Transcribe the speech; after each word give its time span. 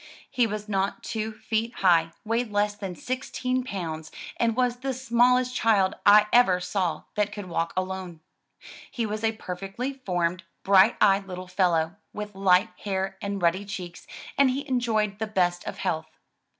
He 0.31 0.47
was 0.47 0.67
not 0.67 1.03
two 1.03 1.31
feet 1.31 1.75
high, 1.75 2.11
weighed 2.25 2.51
less 2.51 2.73
than 2.73 2.95
sixteen 2.95 3.63
pounds, 3.63 4.09
and 4.37 4.55
was 4.55 4.77
the 4.77 4.95
smallest 4.95 5.55
child 5.55 5.93
I 6.07 6.25
ever 6.33 6.59
saw 6.59 7.03
that 7.13 7.31
could 7.31 7.45
walk 7.45 7.71
alone. 7.77 8.19
He 8.89 9.05
was 9.05 9.23
a 9.23 9.33
perfectly 9.33 9.93
formed, 9.93 10.41
bright 10.63 10.97
eyed 10.99 11.27
little 11.27 11.45
fellow, 11.47 11.97
with 12.13 12.33
light 12.33 12.69
hair 12.79 13.15
and 13.21 13.43
ruddy 13.43 13.63
cheeks, 13.63 14.07
and 14.39 14.49
he 14.49 14.67
enjoyed 14.67 15.19
the 15.19 15.27
best 15.27 15.67
of 15.67 15.77
health. 15.77 16.09